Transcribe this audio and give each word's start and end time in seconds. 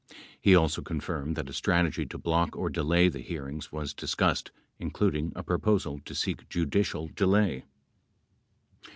18 0.09 0.19
He 0.41 0.55
also 0.55 0.81
confirmed 0.81 1.35
that 1.35 1.47
a 1.47 1.53
strategy 1.53 2.07
to 2.07 2.17
block 2.17 2.57
or 2.57 2.71
delay 2.71 3.07
the 3.07 3.19
hearings 3.19 3.71
was 3.71 3.93
discussed, 3.93 4.49
including 4.79 5.31
a 5.35 5.43
proposal 5.43 5.99
to 6.05 6.15
seek 6.15 6.49
judicial 6.49 7.07
delay. 7.13 7.65